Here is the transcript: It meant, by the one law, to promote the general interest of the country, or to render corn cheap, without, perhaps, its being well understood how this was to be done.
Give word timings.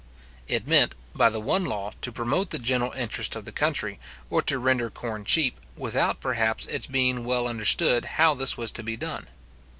It 0.47 0.65
meant, 0.65 0.95
by 1.15 1.29
the 1.29 1.39
one 1.39 1.63
law, 1.63 1.91
to 2.01 2.11
promote 2.11 2.49
the 2.49 2.57
general 2.57 2.91
interest 2.93 3.35
of 3.35 3.45
the 3.45 3.51
country, 3.51 3.99
or 4.31 4.41
to 4.41 4.57
render 4.57 4.89
corn 4.89 5.25
cheap, 5.25 5.59
without, 5.77 6.19
perhaps, 6.19 6.65
its 6.65 6.87
being 6.87 7.23
well 7.23 7.47
understood 7.47 8.05
how 8.17 8.33
this 8.33 8.57
was 8.57 8.71
to 8.71 8.81
be 8.81 8.97
done. 8.97 9.27